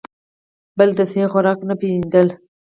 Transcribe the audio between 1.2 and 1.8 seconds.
خوراک نۀ